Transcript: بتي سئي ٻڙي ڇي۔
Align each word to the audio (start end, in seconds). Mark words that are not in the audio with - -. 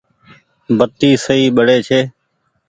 بتي 0.77 1.09
سئي 1.25 1.45
ٻڙي 1.55 1.77
ڇي۔ 1.87 1.99